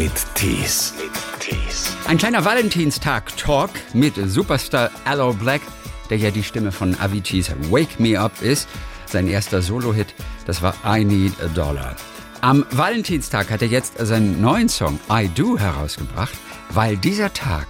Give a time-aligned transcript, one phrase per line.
[0.00, 0.94] mit Tees.
[2.06, 5.60] Ein kleiner Valentinstag-Talk mit Superstar Aloe Black,
[6.08, 8.66] der ja die Stimme von Avicii's Wake Me Up ist.
[9.04, 10.14] Sein erster Solo-Hit,
[10.46, 11.96] das war I Need a Dollar.
[12.40, 16.32] Am Valentinstag hat er jetzt seinen neuen Song I Do herausgebracht,
[16.70, 17.66] weil dieser Tag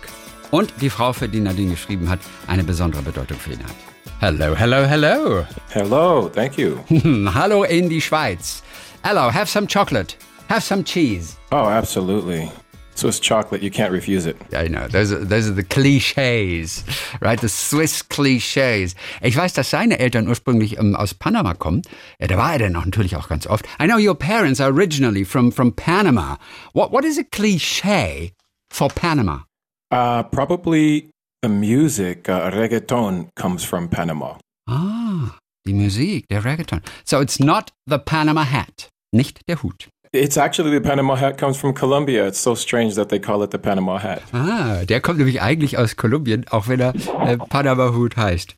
[0.53, 3.75] und die Frau, für die Nadine geschrieben hat, eine besondere Bedeutung für ihn hat.
[4.21, 5.47] Hello, hello, hello.
[5.71, 6.77] Hello, thank you.
[7.35, 8.63] Hallo in die Schweiz.
[9.03, 10.15] Hello, have some chocolate.
[10.51, 11.37] Have some cheese.
[11.53, 12.51] Oh, absolutely.
[12.97, 14.37] Swiss chocolate, you can't refuse it.
[14.53, 16.83] I know, those are, those are the cliches,
[17.21, 17.41] right?
[17.41, 18.97] The Swiss cliches.
[19.23, 21.83] Ich weiß, dass seine Eltern ursprünglich um, aus Panama kommen.
[22.21, 23.65] Ja, da war er dann auch natürlich auch ganz oft.
[23.81, 26.37] I know your parents are originally from, from Panama.
[26.73, 28.33] What, what is a cliche
[28.73, 29.45] for Panama?
[29.93, 31.11] Uh, probably
[31.43, 34.37] the music, uh, reggaeton, comes from Panama.
[34.69, 36.83] Ah, die Musik, der Reggaeton.
[37.05, 39.89] So it's not the Panama hat, nicht der Hut.
[40.13, 42.27] It's actually the Panama hat comes from Colombia.
[42.27, 44.23] It's so strange that they call it the Panama hat.
[44.33, 46.95] Ah, der kommt nämlich eigentlich aus Kolumbien, auch wenn er
[47.27, 48.57] äh, Panama-Hut heißt.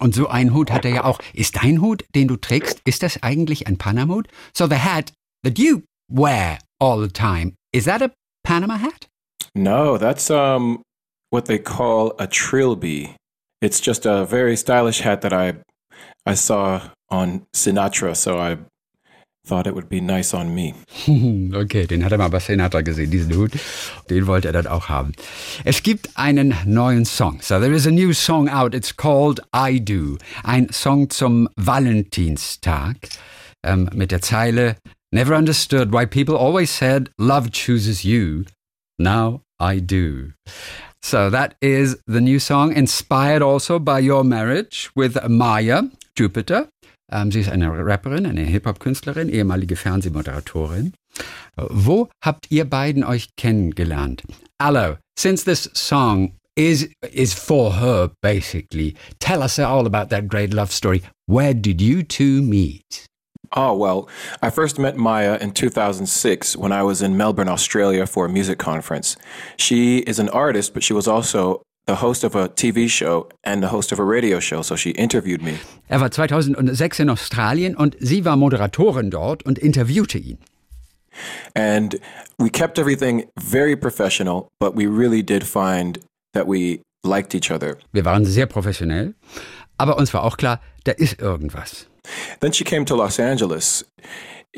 [0.00, 1.18] Und so einen Hut hat er ja auch.
[1.32, 4.28] Ist dein Hut, den du trägst, ist das eigentlich ein Panama-Hut?
[4.54, 8.10] So the hat that you wear all the time, is that a
[8.44, 9.08] Panama hat?
[9.54, 10.82] No, that's um
[11.30, 13.16] what they call a trilby.
[13.62, 15.54] It's just a very stylish hat that I
[16.26, 18.58] I saw on Sinatra, so I
[19.46, 20.74] thought it would be nice on me.
[21.54, 23.52] Okay, den hat er mal bei Sinatra gesehen, diesen Hut.
[24.08, 25.12] Den wollte er dann auch haben.
[25.64, 27.40] Es gibt einen neuen Song.
[27.42, 28.74] So there is a new song out.
[28.74, 30.18] It's called I Do.
[30.44, 32.96] Ein Song zum Valentinstag
[33.64, 34.76] ähm, mit der Zeile
[35.14, 38.46] Never understood why people always said love chooses you.
[38.98, 40.32] Now I do.
[41.02, 45.82] So that is the new song, inspired also by your marriage with Maya
[46.16, 46.68] Jupiter.
[47.12, 50.94] Ähm, sie ist eine Rapperin, eine Hip-Hop-Künstlerin, ehemalige Fernsehmoderatorin.
[51.56, 54.22] Wo habt ihr beiden euch kennengelernt?
[54.58, 60.54] Aloe, since this song is is for her basically, tell us all about that great
[60.54, 61.02] love story.
[61.26, 63.06] Where did you two meet?
[63.54, 64.08] Oh, well,
[64.40, 68.58] I first met Maya in 2006 when I was in Melbourne, Australia for a music
[68.58, 69.16] conference.
[69.58, 73.62] She is an artist, but she was also the host of a TV show and
[73.62, 75.58] the host of a radio show, so she interviewed me.
[75.88, 80.38] Er war 2006 in Australien und sie war Moderatorin dort und interviewte ihn.
[81.54, 82.00] And
[82.38, 85.98] we kept everything very professional, but we really did find
[86.32, 87.76] that we liked each other.
[87.92, 89.14] Wir waren sehr professionell,
[89.76, 91.86] aber uns war auch klar, da ist irgendwas.
[92.40, 93.84] Then she came to Los Angeles.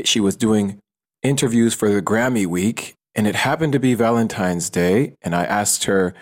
[0.05, 0.79] She was doing
[1.23, 5.15] interviews for the Grammy week, and it happened to be Valentine's Day.
[5.23, 6.15] And I asked her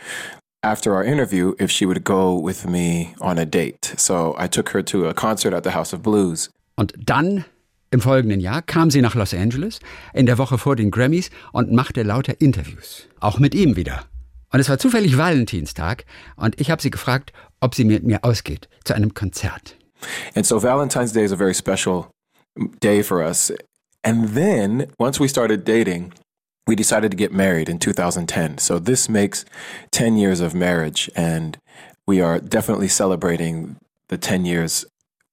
[0.63, 3.95] after our interview if she would go with me on a date.
[3.97, 6.51] So I took her to a concert at the House of Blues.
[6.77, 7.45] Und dann
[7.91, 9.81] im folgenden Jahr kam sie nach Los Angeles
[10.15, 13.07] in der Woche vor den Grammys und machte lauter Interviews.
[13.21, 14.07] Auch mit ihm wieder.
[14.51, 16.05] Und es war zufällig Valentinstag
[16.37, 19.77] und ich habe sie gefragt, ob sie mit mir ausgeht zu einem Konzert.
[20.35, 22.07] And so Valentine's Day is a very special
[22.81, 23.53] day for us.
[24.05, 26.13] And then once we started dating,
[26.67, 28.59] we decided to get married in 2010.
[28.59, 29.45] So this makes
[29.91, 31.59] 10 years of marriage, and
[32.07, 33.77] we are definitely celebrating
[34.09, 34.85] the 10 years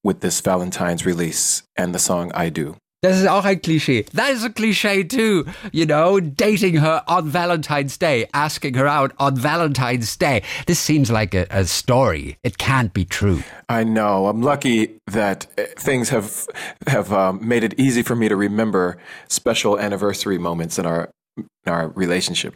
[0.03, 2.77] with this Valentine's release and the song I Do.
[3.01, 4.05] Auch ein Klischee.
[4.09, 5.45] That is a cliche too.
[5.71, 10.43] You know, dating her on Valentine's Day, asking her out on Valentine's Day.
[10.67, 12.37] This seems like a, a story.
[12.43, 13.41] It can't be true.
[13.69, 14.27] I know.
[14.27, 16.45] I'm lucky that uh, things have
[16.87, 18.97] have um, made it easy for me to remember
[19.29, 21.09] special anniversary moments in our
[21.67, 22.55] our relationship.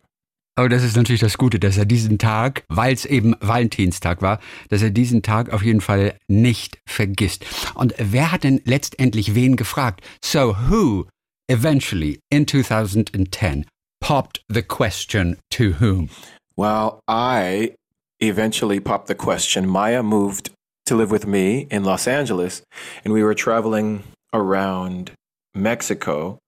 [0.55, 4.39] Aber das ist natürlich das Gute, dass er diesen Tag, weil es eben Valentinstag war,
[4.69, 7.45] dass er diesen Tag auf jeden Fall nicht vergisst.
[7.73, 10.01] Und wer hat denn letztendlich wen gefragt?
[10.23, 11.07] So who
[11.47, 13.65] eventually in 2010
[13.99, 16.09] popped the question to whom?
[16.55, 17.73] Well, I
[18.19, 19.67] eventually popped the question.
[19.67, 20.51] Maya moved
[20.85, 22.61] to live with me in Los Angeles,
[23.03, 25.13] and we were traveling around
[25.55, 26.39] Mexico.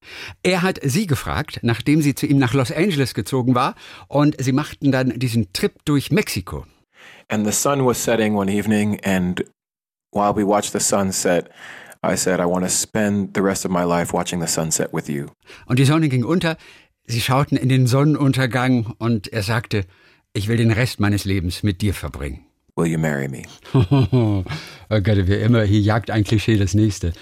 [0.44, 3.76] Er hat sie gefragt, nachdem sie zu ihm nach Los Angeles gezogen war,
[4.08, 6.66] und sie machten dann diesen Trip durch Mexiko.
[7.28, 9.44] And the sun was setting one evening, and
[10.12, 11.50] while we watched the sunset,
[12.04, 15.08] I said, I want to spend the rest of my life watching the sunset with
[15.08, 15.28] you.
[15.66, 16.58] Und die Sonne ging unter,
[17.06, 19.86] sie schauten in den Sonnenuntergang, und er sagte,
[20.34, 22.45] ich will den Rest meines Lebens mit dir verbringen.
[22.78, 23.46] Will you marry me?
[23.74, 24.44] oh
[24.90, 27.14] Gott, wie immer, hier jagt ein Klischee das nächste.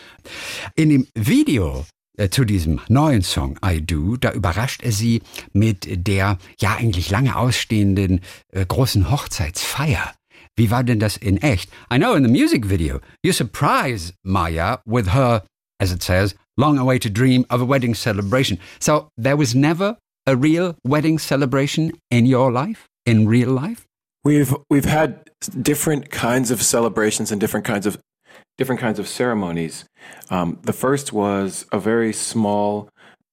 [0.75, 1.85] In dem Video
[2.17, 5.21] äh, zu diesem neuen Song I Do, da überrascht er sie
[5.51, 8.21] mit der ja eigentlich lange ausstehenden
[8.51, 10.13] äh, großen Hochzeitsfeier.
[10.55, 11.69] Wie war denn das in echt?
[11.91, 15.43] I know in the music video, you surprise Maya with her,
[15.79, 18.59] as it says, long awaited dream of a wedding celebration.
[18.79, 23.85] So there was never a real wedding celebration in your life, in real life?
[24.23, 25.29] We've we've had
[25.61, 27.97] different kinds of celebrations and different kinds of
[28.57, 29.85] different kinds of ceremonies.
[30.29, 32.89] Um, the first was a very small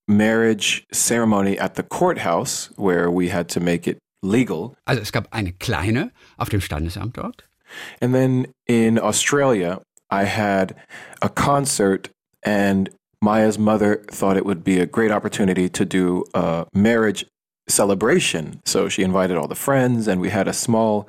[0.09, 4.75] marriage ceremony at the courthouse where we had to make it legal.
[4.87, 7.45] Also es gab eine kleine auf dem Standesamt dort.
[8.01, 10.75] And then in Australia, I had
[11.23, 12.11] a concert
[12.43, 12.91] and
[13.23, 17.27] Maya's mother thought it would be a great opportunity to do a marriage
[17.71, 18.61] celebration.
[18.65, 21.09] So she invited all the friends, and we had a small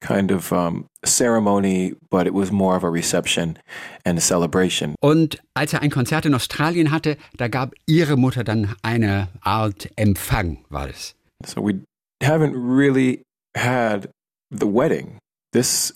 [0.00, 3.58] kind of um, ceremony, but it was more of a reception
[4.04, 4.94] and a celebration.
[5.00, 9.88] Und als er ein Konzert in Australien hatte, da gab ihre Mutter dann eine Art
[9.96, 11.14] Empfang, war es.
[11.44, 11.80] So we
[12.22, 13.22] haven't really
[13.56, 14.08] had
[14.50, 15.18] the wedding.
[15.52, 15.92] This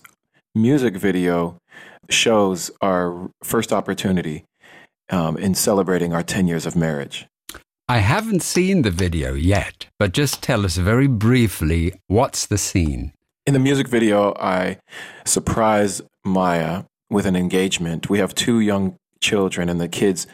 [0.55, 1.57] music video
[2.09, 4.43] shows our first opportunity
[5.09, 7.27] um, in celebrating our 10 years of marriage.
[7.91, 13.11] I haven't seen the video yet, but just tell us very briefly what's the scene.
[13.45, 14.77] In the music video, I
[15.25, 18.09] surprise Maya with an engagement.
[18.09, 20.25] We have two young children, and the kids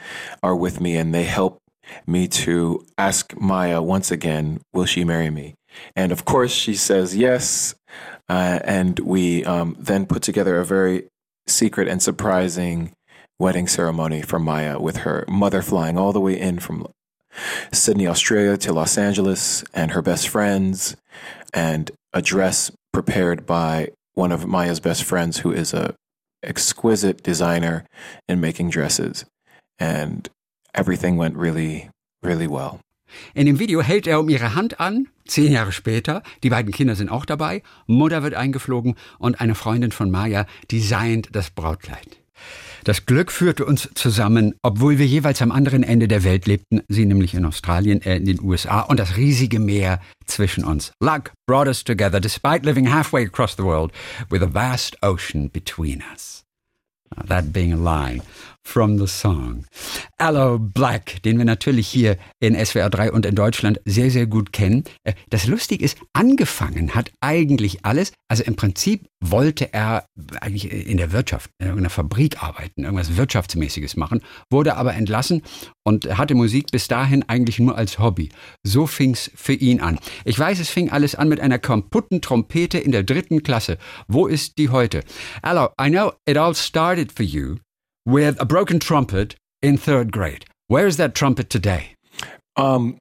[0.43, 1.57] are with me, and they help
[2.05, 5.55] me to ask Maya once again, Will she marry me?
[5.95, 7.73] And of course, she says yes.
[8.29, 11.07] Uh, and we um, then put together a very
[11.47, 12.91] secret and surprising
[13.39, 16.85] wedding ceremony for Maya with her mother flying all the way in from
[17.71, 20.95] Sydney, Australia to Los Angeles and her best friends
[21.53, 25.95] and a dress prepared by one of Maya's best friends who is a
[26.43, 27.85] exquisite designer
[28.27, 29.25] in making dresses
[29.79, 30.29] and
[30.73, 31.89] everything went really
[32.21, 32.79] really well.
[33.33, 36.23] In dem Video hält er um ihre Hand an, zehn Jahre später.
[36.43, 37.63] Die beiden Kinder sind auch dabei.
[37.85, 42.17] Mutter wird eingeflogen und eine Freundin von Maya designt das Brautkleid.
[42.87, 47.05] Das Glück führte uns zusammen, obwohl wir jeweils am anderen Ende der Welt lebten, sie
[47.05, 50.93] nämlich in Australien, äh, in den USA und das riesige Meer zwischen uns.
[51.01, 53.91] Luck brought us together despite living halfway across the world
[54.29, 56.45] with a vast ocean between us.
[57.27, 58.21] That being a line
[58.67, 59.65] from the song.
[60.19, 64.51] Hello Black, den wir natürlich hier in SWR 3 und in Deutschland sehr, sehr gut
[64.51, 64.83] kennen.
[65.03, 70.05] Äh, das Lustige ist, angefangen hat eigentlich alles, also im Prinzip wollte er
[70.41, 74.21] eigentlich in der Wirtschaft, in einer Fabrik arbeiten, irgendwas Wirtschaftsmäßiges machen,
[74.51, 75.41] wurde aber entlassen
[75.83, 78.29] und hatte Musik bis dahin eigentlich nur als Hobby.
[78.63, 79.97] So fing's für ihn an.
[80.25, 83.77] Ich weiß, es fing alles an mit einer kaputten Trompete in der dritten Klasse.
[84.07, 85.03] Wo ist die heute?
[85.41, 87.55] Hello, I know it all started for you
[88.07, 90.45] with a broken trumpet in third grade.
[90.67, 91.91] Where is that trumpet today?
[92.55, 92.97] Um,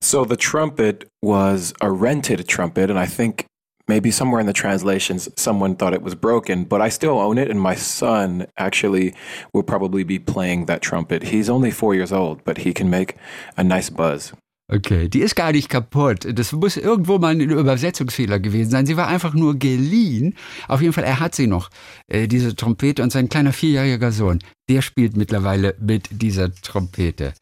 [0.00, 3.44] so the trumpet was a rented trumpet, and I think
[3.86, 7.50] maybe somewhere in the translations someone thought it was broken, but I still own it,
[7.50, 9.14] and my son actually
[9.52, 11.24] will probably be playing that trumpet.
[11.24, 13.16] He's only four years old, but he can make
[13.58, 14.32] a nice buzz.
[14.68, 16.26] Okay, die ist gar nicht kaputt.
[16.36, 18.84] Das muss irgendwo mal ein Übersetzungsfehler gewesen sein.
[18.84, 20.34] Sie war einfach nur geliehen.
[20.66, 21.70] Auf jeden Fall, er hat sie noch,
[22.08, 23.02] äh, diese Trompete.
[23.04, 27.32] Und sein kleiner vierjähriger Sohn, der spielt mittlerweile mit dieser Trompete.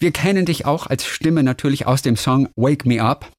[0.00, 3.30] Wir kennen dich auch als Stimme natürlich aus dem Song Wake Me Up.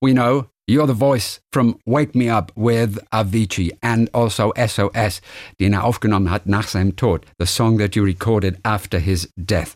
[0.00, 5.20] We know You're the voice from Wake Me Up with Avicii and also SOS,
[5.58, 7.26] den er aufgenommen hat nach seinem Tod.
[7.40, 9.74] The song that you recorded after his death.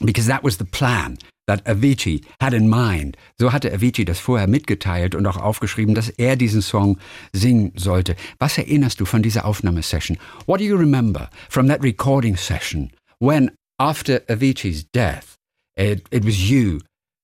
[0.00, 3.16] Because that was the plan that Avicii had in mind.
[3.38, 6.98] So hatte Avicii das vorher mitgeteilt und auch aufgeschrieben, dass er diesen Song
[7.32, 8.16] singen sollte.
[8.38, 10.18] Was erinnerst du von dieser Aufnahmesession?
[10.46, 15.36] What do you remember from that recording session when, after Avicii's death,
[15.76, 16.80] it, it was you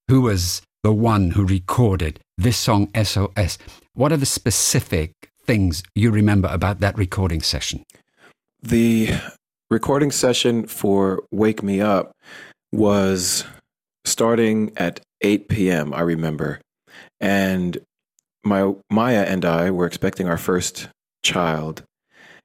[0.09, 3.59] who was the one who recorded this song SOS?
[3.95, 5.13] What are the specific
[5.45, 7.85] things you remember about that recording session?
[8.63, 9.11] The
[9.71, 12.13] recording session for Wake Me Up
[12.73, 13.45] was
[14.09, 16.61] starting at 8 p.m., I remember.
[17.21, 17.79] And
[18.45, 20.89] my Maya and I were expecting our first
[21.23, 21.83] child.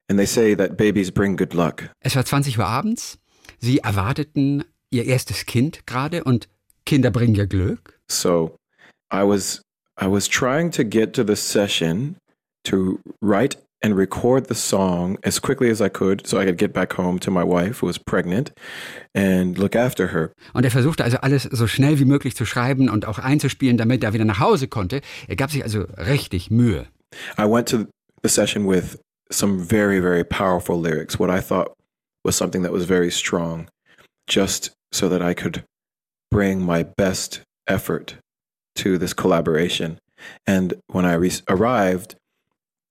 [0.10, 1.90] And they say that babies bring good luck.
[2.02, 3.18] Es war 20 Uhr abends.
[3.60, 6.48] Sie erwarteten ihr erstes Kind gerade und
[6.86, 8.00] Kinder bringen ja Glück.
[8.10, 8.58] So
[9.12, 9.62] I was
[10.00, 12.18] I was trying to get to the session
[12.66, 16.74] to write and record the song as quickly as I could so I could get
[16.74, 18.52] back home to my wife who was pregnant
[19.14, 20.32] and look after her.
[20.54, 24.04] Und er versuchte also alles so schnell wie möglich zu schreiben und auch einzuspielen, damit
[24.04, 25.02] er wieder nach Hause konnte.
[25.28, 26.88] Er gab sich also richtig Mühe.
[27.38, 27.86] I went to
[28.24, 28.98] the session with
[29.30, 31.74] some very very powerful lyrics, what I thought
[32.24, 33.68] was something that was very strong
[34.28, 35.64] just so that I could
[36.32, 38.16] bring my best effort
[38.76, 40.00] to this collaboration.
[40.48, 41.16] And when I
[41.50, 42.16] arrived,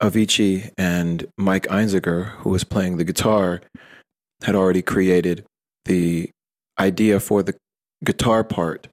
[0.02, 3.60] Avicii and Mike Einziger, who was playing the guitar,
[4.42, 5.44] had already created
[5.84, 6.30] the
[6.78, 7.54] idea for the
[8.04, 8.88] guitar part.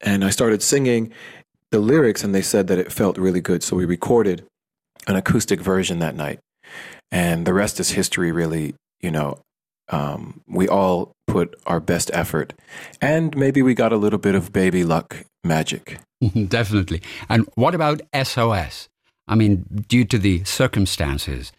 [0.00, 1.12] And I started singing
[1.70, 3.62] the lyrics, and they said that it felt really good.
[3.62, 4.44] So we recorded
[5.06, 6.38] an acoustic version that night.
[7.10, 8.74] And the rest is history, really.
[9.00, 9.38] You know,
[9.88, 12.52] um, we all put our best effort.
[13.00, 15.98] And maybe we got a little bit of baby luck magic.
[16.48, 17.02] Definitely.
[17.28, 18.88] And what about SOS?
[19.26, 21.52] I mean, due to the circumstances,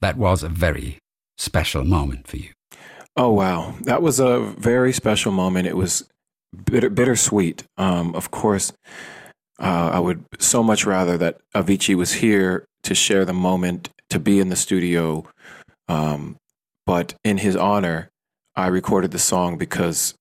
[0.00, 0.98] that was a very
[1.38, 2.50] special moment for you.
[3.16, 3.74] Oh, wow.
[3.82, 5.66] That was a very special moment.
[5.66, 6.08] It was
[6.64, 7.64] bitter, bittersweet.
[7.76, 8.72] Um, of course,
[9.60, 14.18] uh, I would so much rather that Avicii was here to share the moment, to
[14.18, 15.24] be in the studio.
[15.88, 16.36] Um,
[16.86, 18.08] but in his honor,
[18.56, 20.14] I recorded the song because,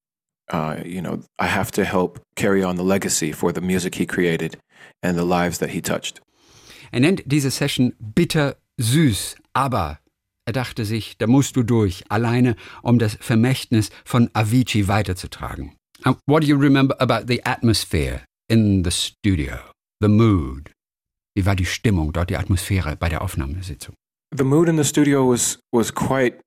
[0.49, 4.05] uh, you know, I have to help carry on the legacy for the music he
[4.05, 4.57] created
[5.01, 6.19] and the lives that he touched.
[6.91, 9.99] Er nennt diese Session bitter süß, aber
[10.45, 15.75] er dachte sich, da musst du durch, alleine um das Vermächtnis von Avicii weiterzutragen.
[16.03, 19.57] And what do you remember about the atmosphere in the studio?
[20.01, 20.71] The mood?
[21.35, 23.95] Wie war die Stimmung dort, die Atmosphäre bei der Aufnahmesitzung?
[24.35, 26.41] The mood in the studio was was quite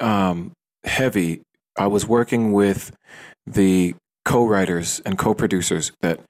[0.00, 0.52] um,
[0.84, 1.42] heavy.
[1.78, 2.92] I was working with
[3.46, 6.20] the co-writers and co-producers that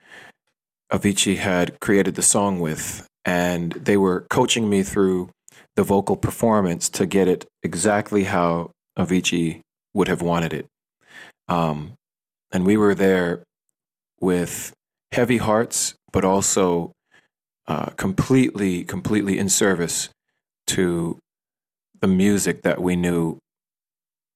[0.93, 5.31] Avicii had created the song with, and they were coaching me through
[5.75, 9.61] the vocal performance to get it exactly how Avicii
[9.95, 10.67] would have wanted it.
[11.49, 11.95] Um,
[12.53, 13.43] and we were there
[14.21, 14.73] with
[15.13, 16.93] heavy hearts, but also
[17.69, 20.09] uh, completely, completely in service
[20.69, 21.19] to
[22.01, 23.39] the music that we knew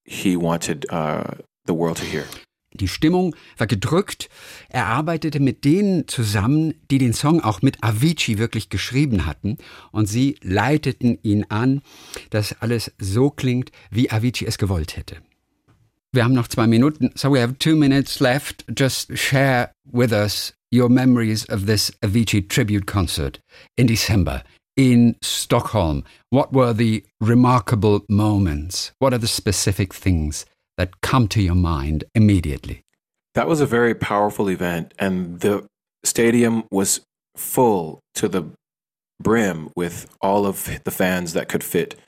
[0.05, 1.35] he wanted uh,
[1.67, 2.27] the world to hear.
[2.73, 4.29] Die Stimmung war gedrückt.
[4.69, 9.59] Er arbeitete mit denen zusammen, die den Song auch mit Avicii wirklich geschrieben hatten.
[9.91, 11.83] Und sie leiteten ihn an,
[12.31, 15.17] dass alles so klingt, wie Avicii es gewollt hätte.
[16.13, 18.65] Wir haben noch zwei Minuten, so we have two minutes left.
[18.77, 23.41] Just share with us your memories of this Avicii tribute concert
[23.77, 24.43] in December
[24.77, 26.05] in Stockholm.
[26.31, 28.93] What were the remarkable moments?
[28.99, 30.47] What are the specific things
[30.81, 32.83] that come to your mind immediately?
[33.35, 35.67] That was a very powerful event, and the
[36.03, 37.01] stadium was
[37.37, 38.43] full to the
[39.23, 42.01] brim with all of the fans that could fit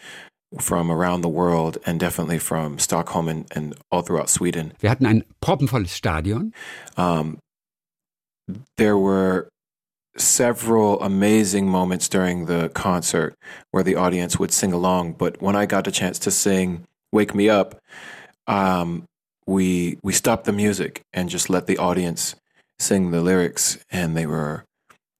[0.58, 4.72] from around the world and definitely from Stockholm and, and all throughout Sweden.
[4.80, 6.52] Wir hatten ein proppenvolles Stadion.
[6.96, 7.38] Um,
[8.76, 9.48] there were
[10.16, 13.34] several amazing moments during the concert
[13.70, 15.12] where the audience would sing along.
[15.12, 17.78] But when I got a chance to sing "Wake Me Up,"
[18.52, 19.04] um,
[19.46, 22.36] we we stopped the music and just let the audience
[22.78, 24.64] sing the lyrics, and they were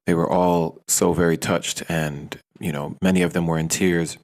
[0.06, 4.18] they were all so very touched, and you know many of them were in tears.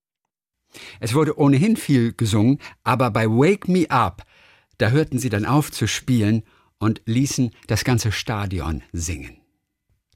[1.00, 4.22] Es wurde ohnehin viel gesungen, aber bei Wake Me Up,
[4.76, 6.42] da hörten sie dann auf zu spielen
[6.78, 9.40] und ließen das ganze Stadion singen.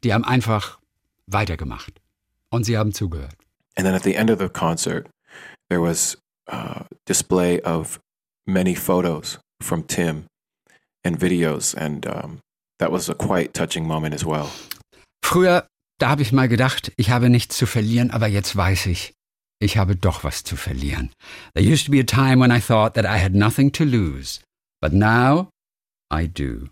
[0.05, 0.79] Die haben einfach
[1.27, 2.01] weitergemacht
[2.51, 3.37] und sie haben zugehört.
[3.77, 5.09] And then at the end of the concert,
[5.71, 6.19] there was
[6.49, 7.99] a display of
[8.47, 10.27] many photos from Tim
[11.05, 12.41] and videos, and um,
[12.79, 14.51] that was a quite touching moment as well.
[15.25, 15.67] Früher,
[15.99, 19.13] da habe ich mal gedacht, ich habe nichts zu verlieren, aber jetzt weiß ich,
[19.61, 21.11] ich habe doch was zu verlieren.
[21.55, 24.41] There used to be a time when I thought that I had nothing to lose,
[24.81, 25.49] but now
[26.11, 26.69] I do.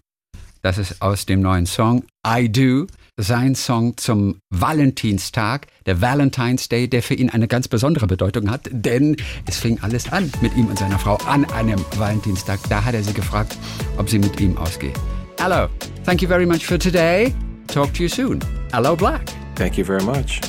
[0.63, 2.87] Das ist aus dem neuen Song I Do,
[3.17, 8.69] sein Song zum Valentinstag, der Valentine's Day, der für ihn eine ganz besondere Bedeutung hat,
[8.71, 12.61] denn es fing alles an mit ihm und seiner Frau an einem Valentinstag.
[12.69, 13.57] Da hat er sie gefragt,
[13.97, 14.99] ob sie mit ihm ausgeht.
[15.39, 15.69] Hello,
[16.05, 17.35] thank you very much for today.
[17.67, 18.41] Talk to you soon.
[18.73, 19.23] Hello, Black.
[19.55, 20.41] Thank you very much.